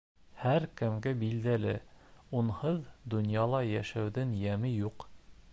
Һәр 0.43 0.63
кемгә 0.79 1.13
билдәле, 1.19 1.75
унһыҙ 2.41 2.83
донъяла 3.15 3.63
йәшәүҙең 3.77 4.37
йәме 4.43 4.77
юҡ. 4.77 5.11